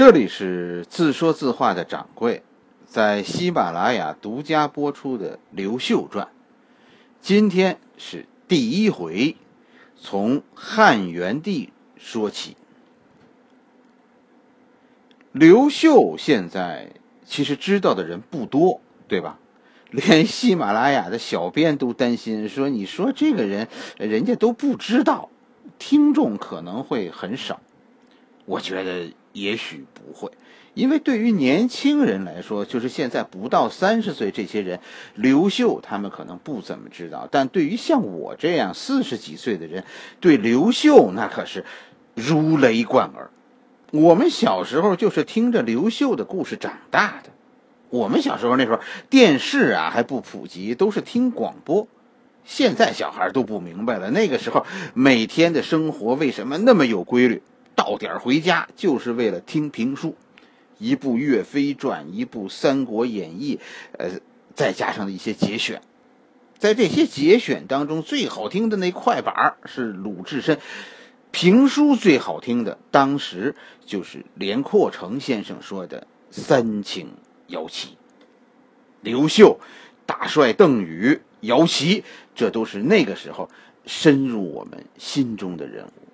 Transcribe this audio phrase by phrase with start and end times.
[0.00, 2.42] 这里是自说自话的掌柜，
[2.86, 6.24] 在喜马拉雅独家播出的《刘秀传》，
[7.20, 9.36] 今天是第一回，
[10.00, 12.56] 从汉元帝说起。
[15.32, 16.92] 刘秀现在
[17.26, 19.38] 其实知道的人不多，对吧？
[19.90, 25.28] 连喜马拉雅的小编都担心说：“你说这个人，人家都不知道，
[25.78, 27.60] 听众可能会很少。”
[28.46, 29.12] 我觉得。
[29.32, 30.30] 也许不会，
[30.74, 34.80] 因为对于年轻人来说，就是现在不到三十岁这些人，
[35.14, 37.28] 刘秀他们可能不怎么知道。
[37.30, 39.84] 但对于像我这样四十几岁的人，
[40.20, 41.64] 对刘秀那可是
[42.14, 43.30] 如雷贯耳。
[43.92, 47.30] 我们小时候就是听着刘秀的故事长大的。
[47.88, 51.88] 我们小时候那时候电视啊还不普及，都是听广播。
[52.44, 57.42] 现在小孩都不明白了，那个时候每天的生活为什么那么有规律？
[57.74, 60.16] 到点回家就是为了听评书，
[60.78, 63.56] 一部《岳飞传》，一部《三国演义》，
[63.98, 64.20] 呃，
[64.54, 65.82] 再加上一些节选，
[66.58, 70.58] 在这些节选当中，最好听的那快板是鲁智深。
[71.32, 73.54] 评书，最好听的当时
[73.86, 77.12] 就是连阔成先生说的“三请
[77.46, 77.96] 姚旗”，
[79.00, 79.60] 刘秀
[80.06, 82.02] 大帅邓禹姚旗，
[82.34, 83.48] 这都是那个时候
[83.86, 86.09] 深入我们心中的人物。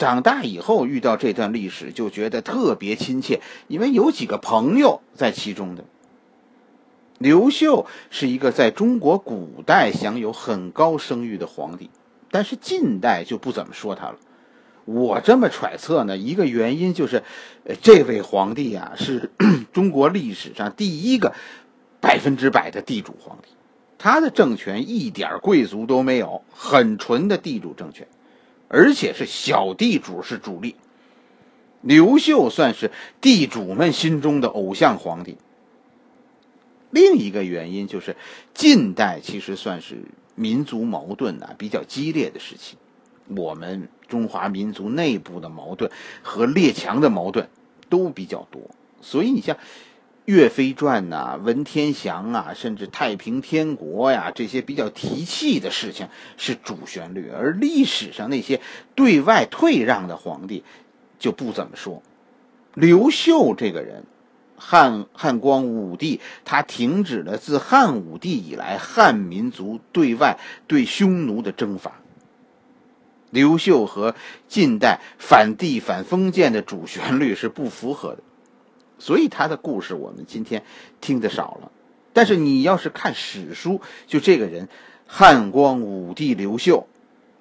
[0.00, 5.84] 长大以后遇到这段历史，就觉得特别亲切，因为有几个朋友在其中的。
[7.18, 11.90] 刘秀是一个在中国古代享有很高声誉的皇帝，
[12.30, 14.16] 但是近代就不怎么说他了。
[14.86, 17.22] 我这么揣测呢，一个原因就是，
[17.64, 19.30] 呃这位皇帝啊是
[19.70, 21.34] 中国历史上第一个
[22.00, 23.50] 百分之百的地主皇帝，
[23.98, 28.08] 他的政权一点贵族都没有，很纯的地主政权。
[28.72, 30.76] 而且是小地主是主力，
[31.80, 35.38] 刘秀算是地主们心中的偶像皇帝。
[36.90, 38.14] 另一个原因就是，
[38.54, 40.04] 近代其实算是
[40.36, 42.76] 民族矛盾啊比较激烈的时期，
[43.26, 45.90] 我们中华民族内部的矛盾
[46.22, 47.48] 和列强的矛盾
[47.88, 48.62] 都比较多，
[49.02, 49.56] 所以你像。
[50.26, 58.60] 岳飞传呐，文天祥啊，甚至太平天国呀，这些比较提气的事情是主旋律，而历史上那些
[58.94, 60.62] 对外退让的皇帝
[61.18, 62.02] 就不怎么说。
[62.74, 64.04] 刘秀这个人，
[64.56, 70.38] 汉汉光武帝，他停止了自汉武帝以来汉民族对外
[70.68, 72.00] 对匈奴的征伐。
[73.30, 74.14] 刘秀和
[74.48, 78.22] 近代反帝反封建的主旋律是不符合的。
[79.00, 80.62] 所以他的故事我们今天
[81.00, 81.72] 听得少了，
[82.12, 84.68] 但是你要是看史书，就这个人，
[85.06, 86.86] 汉光武帝刘秀，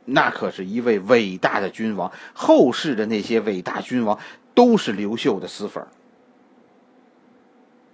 [0.05, 2.11] 那可是一位伟大的君王。
[2.33, 4.19] 后世的那些伟大君王
[4.55, 5.85] 都是刘秀的死粉。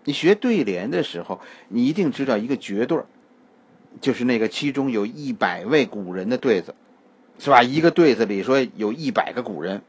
[0.04, 3.00] 你学对联的时候，你一定知道一个绝对
[4.00, 6.76] 就是那个其中有一百位古人的对子，
[7.40, 7.64] 是吧？
[7.64, 9.82] 一个对子里说有一百个古人。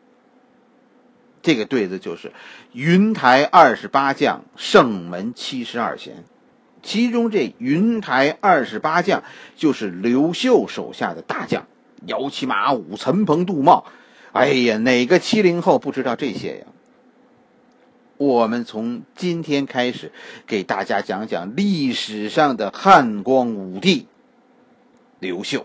[1.46, 2.32] 这个对子就是
[2.74, 6.24] “云台二十八将，圣门七十二贤”，
[6.82, 9.22] 其中这“云台二十八将”
[9.54, 11.68] 就是刘秀手下的大将，
[12.04, 13.86] 摇旗马舞，岑彭杜茂。
[14.32, 16.66] 哎呀，哪个七零后不知道这些呀？
[18.16, 20.10] 我们从今天开始
[20.48, 24.08] 给大家讲讲历史上的汉光武帝
[25.20, 25.64] 刘秀。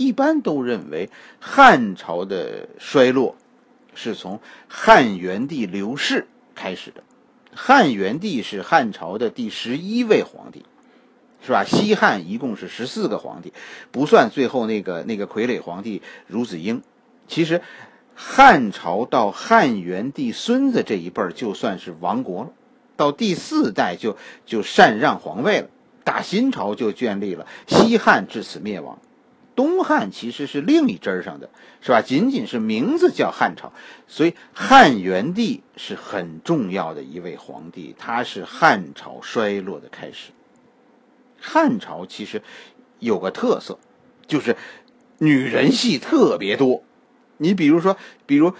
[0.00, 3.36] 一般都认为汉朝的衰落
[3.94, 7.02] 是从汉元帝刘氏开始的。
[7.54, 10.64] 汉元帝是汉朝的第十一位皇帝，
[11.44, 11.64] 是吧？
[11.64, 13.52] 西汉一共是十四个皇帝，
[13.90, 16.00] 不算最后那个那个傀儡皇帝
[16.32, 16.80] 孺子婴。
[17.28, 17.60] 其实
[18.14, 22.50] 汉朝到汉元帝孙子这一辈儿就算是亡国了，
[22.96, 24.16] 到第四代就
[24.46, 25.68] 就禅让皇位了。
[26.04, 28.98] 大新朝就建立了，西汉至此灭亡。
[29.60, 31.50] 东汉其实是另一支上的，
[31.82, 32.00] 是吧？
[32.00, 33.74] 仅仅是名字叫汉朝，
[34.08, 40.30] 所以汉元帝是很重要的一位皇帝，他是汉朝衰落的开始。
[41.38, 42.42] 汉朝其实
[43.00, 43.78] 有个特色，
[44.26, 44.56] 就是
[45.18, 46.82] 女人戏特别多。
[47.36, 48.54] 你比如说，比如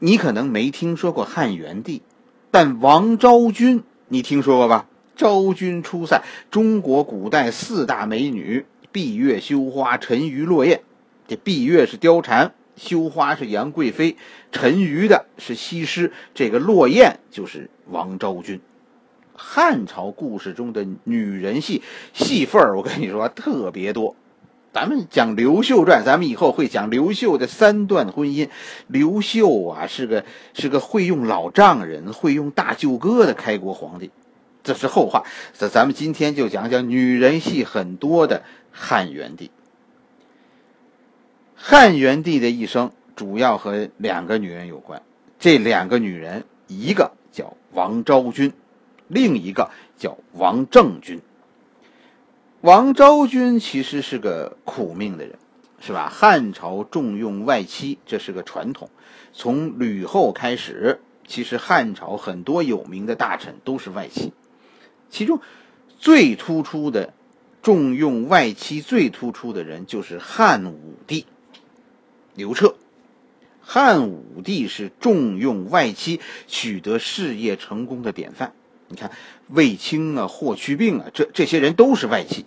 [0.00, 2.02] 你可能没听说过汉元帝，
[2.50, 4.88] 但王昭君你听说过吧？
[5.14, 8.66] 昭君出塞，中国古代四大美女。
[8.94, 10.82] 闭月羞花，沉鱼落雁。
[11.26, 14.16] 这闭月是貂蝉，羞花是杨贵妃，
[14.52, 18.60] 沉鱼的是西施，这个落雁就是王昭君。
[19.34, 21.82] 汉朝故事中的女人戏
[22.12, 24.14] 戏份儿，我跟你说特别多。
[24.72, 28.48] 咱们讲刘秀传，咱们以后会讲刘秀的三段婚姻。
[28.86, 34.12] 刘秀啊，是个是个会用老丈人、会用大舅哥的开国皇帝，
[34.62, 35.24] 这是后话。
[35.52, 38.44] 咱咱们今天就讲讲女人戏很多的
[38.76, 39.50] 汉元帝。
[41.54, 45.00] 汉元帝的一生主要和两个女人有关，
[45.38, 48.52] 这两个女人，一个叫王昭君，
[49.08, 51.22] 另一个叫王政君。
[52.60, 55.38] 王昭君其实是个苦命的人，
[55.78, 56.08] 是吧？
[56.12, 58.90] 汉朝重用外戚，这是个传统。
[59.32, 64.32] 从吕后开始，其实汉朝很多有名的大臣都是外戚。
[65.10, 65.40] 其中
[65.98, 67.12] 最突出的
[67.64, 71.26] 重用外戚最突出的人就是汉武帝
[72.34, 72.76] 刘彻。
[73.62, 78.52] 汉武帝是重用外戚取得事业成功的典范。
[78.88, 79.10] 你看
[79.48, 82.44] 卫青啊、霍去病啊，这这些人都是外戚。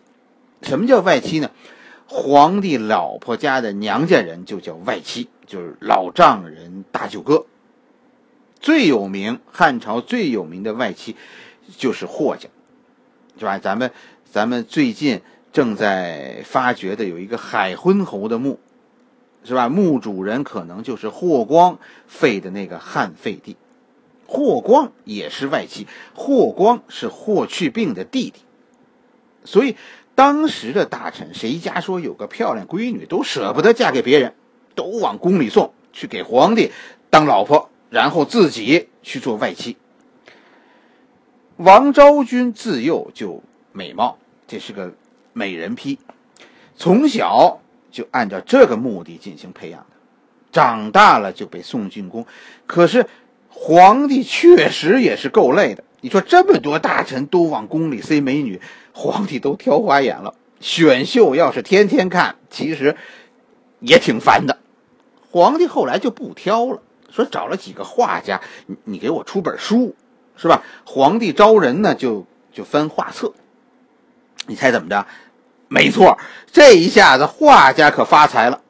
[0.61, 1.49] 什么叫外戚呢？
[2.05, 7.47] 皇帝老婆家的娘家人就叫外戚，就是老丈人、大舅哥。
[8.59, 11.15] 最有名，汉朝最有名的外戚
[11.75, 12.49] 就是霍家，
[13.39, 13.57] 是吧？
[13.57, 13.91] 咱们
[14.31, 15.21] 咱们最近
[15.51, 18.59] 正在发掘的有一个海昏侯的墓，
[19.43, 19.69] 是吧？
[19.69, 23.55] 墓主人可能就是霍光废的那个汉废帝。
[24.25, 28.41] 霍光也是外戚，霍光是霍去病的弟弟，
[29.43, 29.75] 所以。
[30.17, 34.33] 当时的大臣，谁家说有个漂亮闺女，都舍不得嫁给别人，
[34.73, 36.71] 都往宫里送去给皇帝
[37.11, 39.77] 当老婆，然后自己去做外戚。
[41.57, 43.43] 王昭君自幼就
[43.77, 44.93] 美貌，这是个
[45.33, 45.99] 美人坯，
[46.75, 49.95] 从小就按照这个目的进行培养的，
[50.51, 52.25] 长大了就被送进宫。
[52.65, 53.05] 可是
[53.49, 55.83] 皇帝确实也是够累的。
[56.01, 58.61] 你说这么多大臣都往宫里塞美女，
[58.93, 60.33] 皇帝都挑花眼了。
[60.59, 62.97] 选秀要是天天看，其实
[63.79, 64.57] 也挺烦的。
[65.29, 66.81] 皇帝后来就不挑了，
[67.11, 69.95] 说找了几个画家，你你给我出本书，
[70.35, 70.63] 是吧？
[70.83, 73.33] 皇帝招人呢，就就分画册。
[74.47, 75.05] 你猜怎么着？
[75.67, 76.17] 没错，
[76.51, 78.61] 这一下子画家可发财了，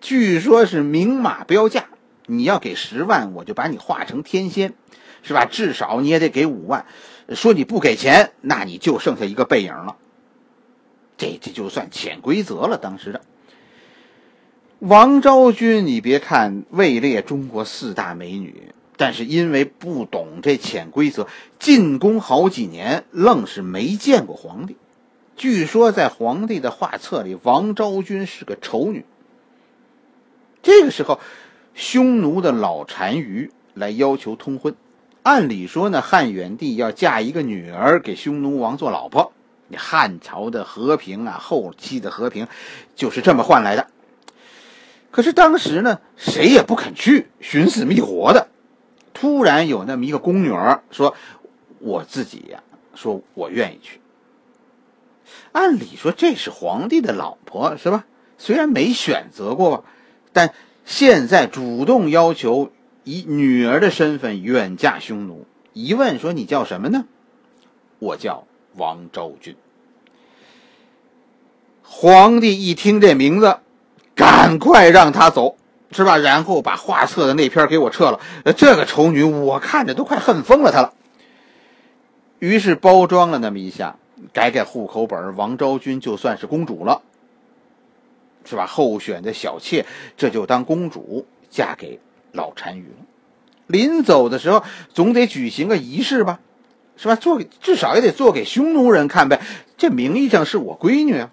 [0.00, 1.86] 据说是明码标价，
[2.26, 4.72] 你要给十万，我就把你画成天仙。
[5.26, 5.46] 是吧？
[5.46, 6.84] 至少你也得给五万。
[7.30, 9.96] 说你不给钱，那你就剩下一个背影了。
[11.16, 12.76] 这这就算潜规则了。
[12.76, 13.22] 当时的
[14.80, 21.26] 王昭君，你别看位列中国四大美女，但是因为不懂这潜规则，
[21.58, 24.76] 进宫好几年，愣是没见过皇帝。
[25.36, 29.04] 据说在皇帝的画册里，王昭君是个丑女。
[30.62, 31.20] 这个时候，
[31.74, 34.74] 匈奴的老单于来要求通婚。
[35.22, 39.32] 按理说呢，汉元帝要嫁一个女儿给匈奴王做老婆，
[39.76, 42.46] 汉朝的和平啊，后期的和平
[42.94, 43.88] 就是这么换来的。
[45.10, 48.48] 可是当时呢，谁也不肯去，寻死觅活的。
[49.12, 51.14] 突然有那么一个宫女儿说
[51.80, 52.62] ：“我自己呀，
[52.94, 54.00] 说我愿意去。”
[55.52, 58.04] 按理说这是皇帝的老婆是吧？
[58.38, 59.84] 虽然没选择过，
[60.32, 60.52] 但
[60.84, 62.70] 现在主动要求。
[63.06, 67.04] 以女儿的身份远嫁匈奴，一问说你叫什么呢？
[67.98, 69.56] 我叫王昭君。
[71.82, 73.58] 皇帝一听这名字，
[74.14, 75.58] 赶快让他走，
[75.90, 76.16] 是吧？
[76.16, 78.20] 然后把画册的那篇给我撤了。
[78.56, 80.94] 这个丑女，我看着都快恨疯了她了。
[82.38, 83.98] 于是包装了那么一下，
[84.32, 87.02] 改改户口本，王昭君就算是公主了，
[88.44, 88.66] 是吧？
[88.66, 92.00] 候选的小妾，这就当公主嫁给。
[92.32, 93.06] 老单于了，
[93.68, 96.40] 临走的时候总得举行个仪式吧，
[96.96, 97.14] 是吧？
[97.14, 99.40] 做至少也得做给匈奴人看呗。
[99.76, 101.30] 这名义上是我闺女啊。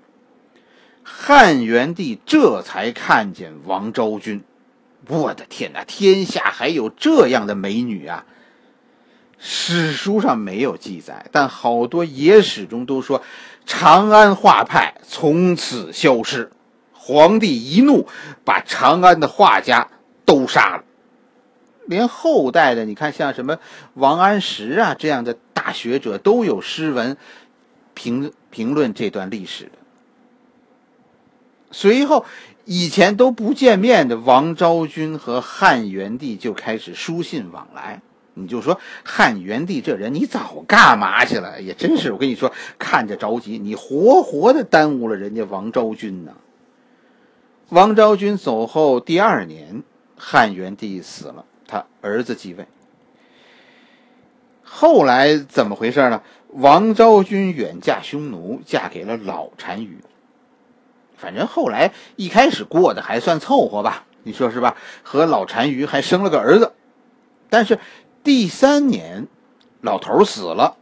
[1.02, 4.44] 汉元帝这才看见王昭君，
[5.08, 5.84] 我的天哪！
[5.84, 8.28] 天下还有这样的美女啊！
[9.44, 13.24] 史书上没有记载，但好多野史中都说，
[13.66, 16.52] 长安画派从此消失。
[16.94, 18.08] 皇帝一怒，
[18.46, 19.90] 把长安的画家
[20.26, 20.84] 都杀了。
[21.88, 23.58] 连后代的，你看像什么
[23.96, 27.18] 王安石啊这样的大学者都有诗文
[27.96, 29.72] 评评论这段历史的。
[31.72, 32.26] 随后，
[32.66, 38.04] 以前都不见面的王昭君和汉元帝就开始书信往来。
[38.34, 41.62] 你就说汉元帝这人，你早干嘛去了？
[41.62, 46.34] 也真是，我跟你说，看着着急，你活活的耽误了人家王昭君呢。
[47.70, 49.84] 王昭君走后第二年，
[50.18, 51.46] 汉元帝死了。
[51.68, 52.68] 他儿子继位，
[54.62, 56.22] 后来怎么回事呢？
[56.50, 60.00] 王昭君远嫁匈奴，嫁给了老单于。
[61.16, 64.76] 反正后来一开始过得还算凑合吧，你说是吧？
[65.02, 66.74] 和老单于还生了个儿子，
[67.50, 67.80] 但是
[68.24, 69.28] 第三年，
[69.82, 70.78] 老头死了，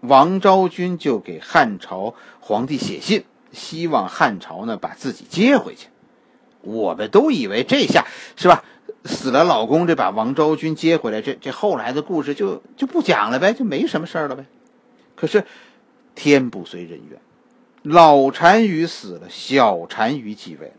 [0.00, 5.88] 王昭君就给汉朝皇帝写信，希望汉朝呢把自己接回去。
[6.60, 8.62] 我们都以为这下是吧？
[9.04, 14.46] 死了老公，这把王昭君接回来，这这后来的故事就就不讲了呗，就没什么事儿了呗。
[15.16, 15.44] 可是
[16.14, 17.20] 天不遂人愿。
[17.82, 20.74] 老单于死了，小单于继位了。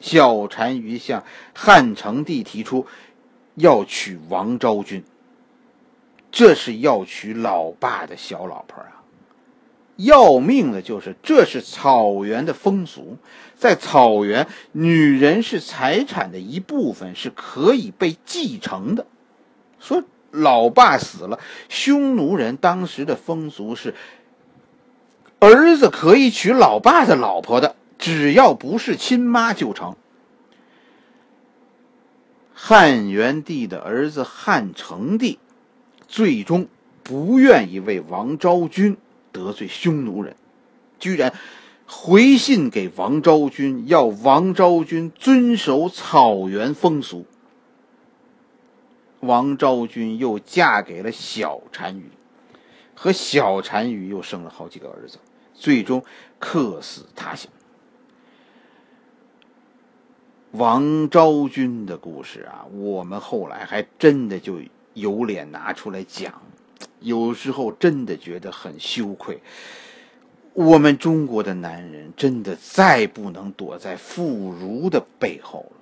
[0.00, 2.86] 小单于向汉成帝提出
[3.54, 5.02] 要娶王昭君，
[6.36, 9.00] 这是要娶老爸的小老婆啊！
[9.96, 13.16] 要命的就是，这是草原的风俗，
[13.56, 19.06] 在草原，女人是财产的一部分，是可以被继承的。
[19.80, 21.40] 说老爸死了，
[21.70, 23.94] 匈奴人当时的风俗是。
[25.38, 29.96] 儿子可以娶老爸的老婆的，只要不是亲妈就成。
[32.52, 35.38] 汉元帝的儿子汉成帝，
[36.08, 36.68] 最终
[37.02, 38.96] 不愿意为王昭君
[39.32, 40.36] 得罪匈奴人，
[40.98, 41.34] 居然
[41.86, 47.26] 回信给王昭君，要王昭君遵守草原风俗。
[49.20, 52.10] 王昭君又嫁给了小单于。
[52.98, 55.18] 和小单于又生了好几个儿子，
[55.52, 56.02] 最终
[56.38, 57.52] 客死他乡。
[60.52, 64.60] 王昭君的故事啊，我们后来还真的就
[64.96, 66.42] 有脸拿出来讲，
[67.00, 69.40] 有时候真的觉得很羞愧。
[70.54, 75.76] 我们中国的男人真的再不能躲在妇孺的背后了。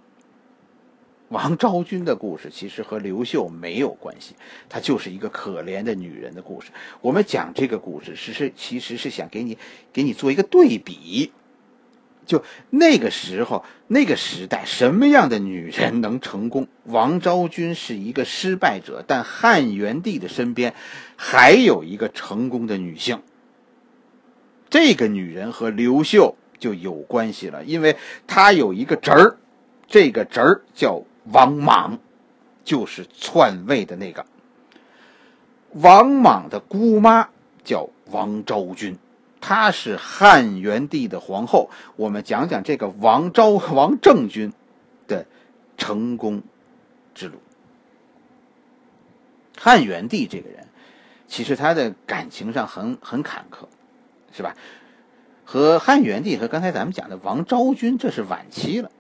[1.29, 4.35] 王昭君的故事其实和刘秀没有关系，
[4.69, 6.73] 她就是一个可怜的女人的故事。
[7.01, 9.57] 我们讲这个故事，其实其实是想给你
[9.93, 11.33] 给你做一个对比，
[12.27, 16.69] 就那个时候那个时代，什么样的女人能成功？
[16.85, 20.75] 王昭君是一个失败者，但汉元帝的身边
[21.17, 23.23] 还有一个成功的女性。
[24.71, 29.37] 这个女人和刘秀就有关系了，因为她有一个侄儿，
[29.87, 31.03] 这个侄儿叫。
[31.33, 32.01] 王莽
[32.67, 34.27] 就是篡位的那个。
[35.73, 37.31] 王莽的姑妈
[37.65, 38.99] 叫王昭君，
[39.47, 41.69] 她是汉元帝的皇后。
[41.97, 44.55] 我们讲讲这个王昭、 王政君
[45.07, 45.27] 的
[45.77, 46.43] 成功
[47.15, 47.35] 之路。
[49.55, 50.67] 汉元帝这个人，
[51.29, 53.67] 其实他的感情上很很坎坷，
[54.35, 54.57] 是吧？
[55.45, 58.91] 和汉元帝和刚才咱们讲的王昭君，这是晚期了，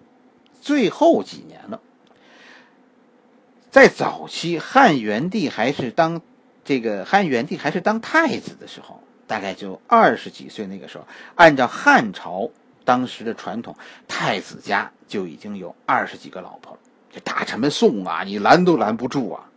[0.60, 1.80] 最后几年了。
[3.70, 6.20] 在早期，汉元帝还是当
[6.64, 12.50] 这个汉元帝还是当太子的时候，大概就二十几岁那个时候，按照汉朝
[12.84, 13.76] 当时的传统，
[14.08, 16.78] 太子家就已经有二十几个老婆了。
[17.12, 19.50] 这大臣们送啊，你拦都拦不住啊。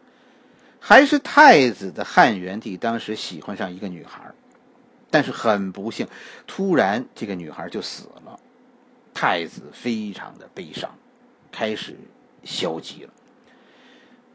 [0.79, 4.31] 还是太子的汉元帝当时喜欢上一个女孩，
[5.09, 6.07] 但是很不幸，
[6.45, 8.39] 突然这个女孩就死了，
[9.13, 10.95] 太子非常的悲伤，
[11.51, 11.97] 开始
[12.43, 13.09] 消极了。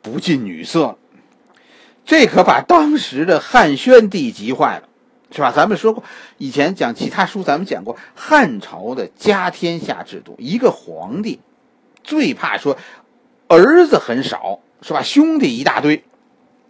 [0.02, 0.98] 不近女色，
[2.04, 4.88] 这可把当时的汉宣帝急坏了，
[5.32, 5.52] 是吧？
[5.54, 6.04] 咱们说过，
[6.38, 11.40] 以前讲其他书，咱们讲过汉朝的家天下制度，一个皇帝
[12.04, 12.76] 最怕说
[13.48, 15.02] 儿子很少，是吧？
[15.02, 16.04] 兄弟一大堆。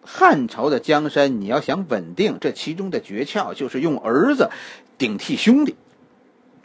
[0.05, 4.51] 汉朝的江山，你要想稳定，这其中的诀窍就是用儿子
[4.99, 5.77] 顶替兄弟。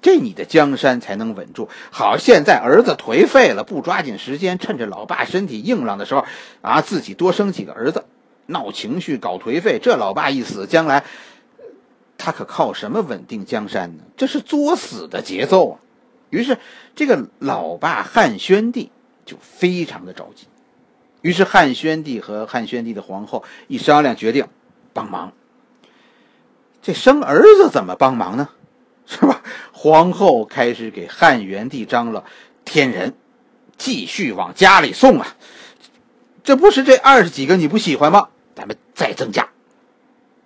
[0.02, 1.70] 这你的江山才能稳住。
[1.92, 6.26] 好，现在儿子颓废了，不抓紧时间，趁着老爸身体硬朗的时候，
[6.62, 8.06] 啊，自己多生几个儿子，
[8.46, 9.80] 闹情绪，搞颓废。
[9.82, 11.04] 这老爸一死，将来
[12.18, 14.04] 他可靠什么稳定江山呢？
[14.18, 15.80] 这是作死的节奏啊！
[16.30, 16.58] 于是，
[16.96, 18.92] 这个老爸汉宣帝
[19.26, 20.48] 就非常的着急。
[21.22, 24.48] 于是，汉宣帝和汉宣帝的皇后一商量，决定
[24.94, 25.32] 帮忙。
[26.82, 28.50] 这生儿子怎么帮忙呢？
[29.06, 29.42] 是吧？
[29.72, 32.26] 皇后开始给汉元帝张罗
[32.66, 33.14] 添人，
[33.78, 35.36] 继续往家里送啊！
[36.44, 38.30] 这不是这二十几个你不喜欢吗？
[38.56, 39.50] 咱们再增加。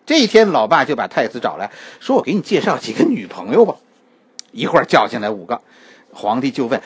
[0.05, 3.75] 这一天，老爸就把太子找来说：“我给你介绍几个女朋友吧。”
[4.51, 5.61] 一会儿叫进来五个，
[6.11, 6.81] 皇帝就问：“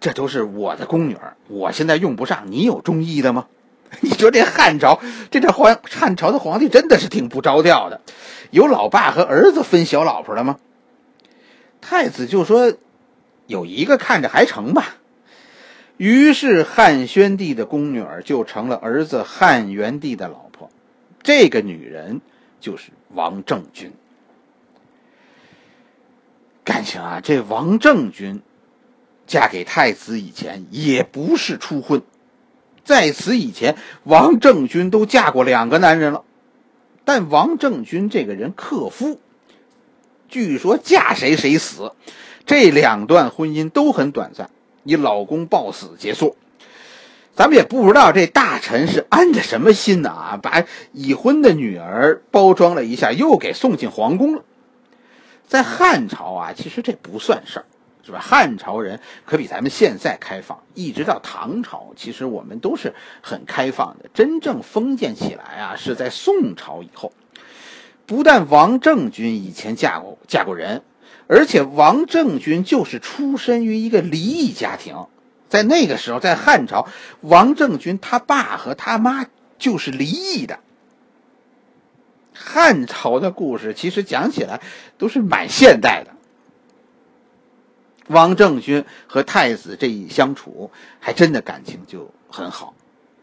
[0.00, 3.46] 这都是我的宫女儿，我现在用不上，你有中意的吗？”
[4.00, 8.00] 你说这汉朝，这这皇汉朝的皇帝真的是挺不着调的，
[8.50, 10.58] 有老爸和儿子分小老婆的吗？
[11.82, 12.72] 太子就说
[13.46, 14.96] ：“有一个看着还成吧。”
[15.98, 20.51] 于是汉宣帝的宫女儿就成了儿子汉元帝的老婆。
[21.22, 22.20] 这个女人
[22.60, 23.92] 就是王政君。
[26.64, 28.40] 感情啊，这王政君
[29.26, 32.02] 嫁给太子以前也不是初婚，
[32.84, 36.24] 在此以前，王政君都嫁过两个男人了。
[37.04, 39.18] 但王政君这个人克夫，
[40.28, 41.92] 据说嫁谁谁死。
[42.46, 44.50] 这两段婚姻都很短暂，
[44.84, 46.36] 以老公暴死结束。
[47.34, 54.42] 咱们也不知道这大臣是安着什么心呢啊，把已婚的女儿包装了一下，又给送进皇宫了。
[55.48, 57.64] 在汉朝啊，其实这不算事儿，
[58.04, 58.20] 是吧？
[58.20, 64.10] 汉朝人可比咱们现在开放，一直到唐朝，其实我们都是很开放的。
[64.12, 67.12] 真正封建起来啊，是在宋朝以后。
[68.04, 70.82] 不但王政君以前嫁过嫁过人，
[71.28, 75.06] 而且王政君就是出身于一个离异家庭。
[75.52, 76.88] 在那个时候，在汉朝，
[77.20, 79.26] 王政君他爸和他妈
[79.58, 80.60] 就是离异的。
[82.32, 84.62] 汉朝的故事其实讲起来
[84.96, 86.12] 都是蛮现代的。
[88.06, 92.72] 王政君和太子这一相处，还真的感情就很好，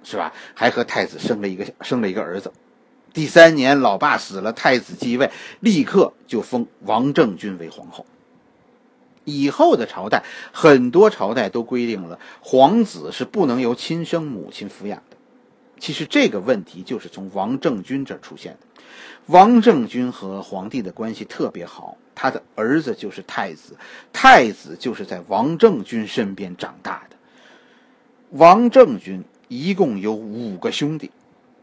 [0.04, 0.32] 是吧？
[0.54, 2.54] 还和太子生了一个生了一个儿子。
[3.12, 5.32] 第三年，老爸死了，太子继位，
[5.62, 8.06] 立刻就封王政君为皇后。
[9.30, 15.18] 以后的朝代，很多朝代都规定了皇子是不能由亲生母亲抚养的。
[15.80, 18.68] 其实这个问题就是从王政君这儿出现的。
[19.28, 23.78] 王政君和皇帝的关系特别好，他的儿子就是太子，
[24.12, 27.16] 太子就是在王政君身边长大的。
[28.32, 31.12] 王政君一共有五个兄弟，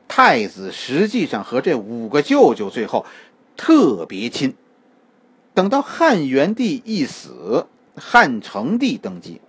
[0.09, 3.05] 太子实际上和这五个舅舅最后
[3.57, 4.55] 特别亲。
[5.57, 7.65] 等到汉元帝一死，
[7.97, 9.41] 汉成帝登基，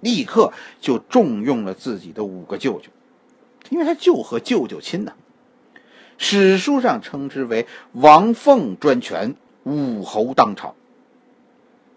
[0.00, 2.90] 立刻就重用了自己的五个舅舅。
[3.70, 5.14] 因为他就和舅舅亲呐，
[6.18, 10.74] 史书上称之为王凤专权，武侯当朝。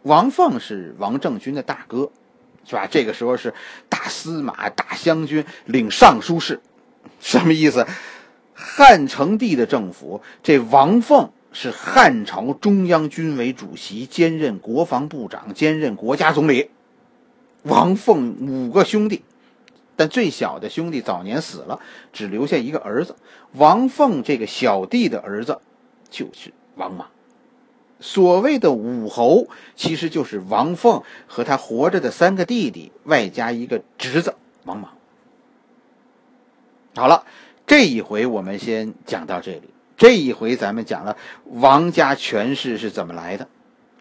[0.04, 2.12] 王凤是王政君的大哥，
[2.64, 2.88] 是吧？
[2.90, 3.54] 这个时候是
[3.90, 6.62] 大司马、大将军，领尚书事，
[7.20, 7.86] 什么意思？
[8.54, 16.70] 汉成帝的政府，这王凤是汉朝中央军委主席，兼任国防部长，兼任国家总理。
[17.64, 19.24] 王凤五个兄弟。
[19.96, 21.82] 但最小的兄弟早年死了，
[22.14, 23.18] 只留下一个儿子
[23.52, 24.24] 王凤。
[24.24, 25.60] 这个小弟的儿子
[26.10, 27.10] 就是王莽。
[28.00, 34.94] 所谓的武侯，其实就是王凤和他活着的三个弟弟，外加一个侄子王莽。
[36.96, 37.26] 好了，
[37.68, 39.64] 这一回我们先讲到这里。
[40.00, 43.48] 这一回咱们讲了王家权势是怎么来的，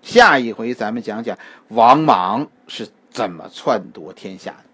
[0.00, 1.36] 下一回咱们讲讲
[1.68, 4.64] 王莽是怎么篡夺天下的。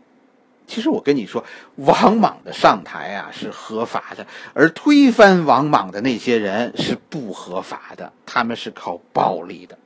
[0.66, 1.44] 其实我跟你说，
[1.76, 9.78] 王莽的上台啊是合法的，而推翻王莽的那些人是不合法的，他们是靠暴力的。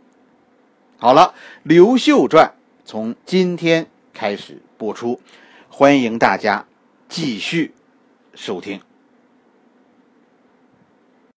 [0.99, 2.47] 好了，《刘秀传》
[2.85, 5.21] 从今天开始播出，
[5.69, 6.67] 欢迎大家
[7.09, 7.75] 继续
[8.35, 8.88] 收听。